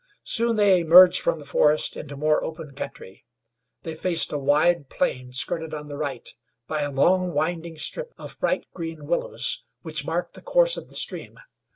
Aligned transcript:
Soon 0.23 0.55
they 0.55 0.79
emerged 0.79 1.21
from 1.21 1.37
the 1.37 1.45
forest 1.45 1.95
into 1.95 2.17
more 2.17 2.43
open 2.43 2.73
country. 2.73 3.23
They 3.83 3.93
faced 3.93 4.31
a 4.33 4.37
wide 4.39 4.89
plain 4.89 5.31
skirted 5.31 5.75
on 5.75 5.89
the 5.89 5.95
right 5.95 6.27
by 6.65 6.81
a 6.81 6.89
long, 6.89 7.33
winding 7.33 7.77
strip 7.77 8.11
of 8.17 8.39
bright 8.39 8.65
green 8.73 9.05
willows 9.05 9.61
which 9.83 10.03
marked 10.03 10.33
the 10.33 10.41
course 10.41 10.75
of 10.75 10.89
the 10.89 10.95
stream. 10.95 11.37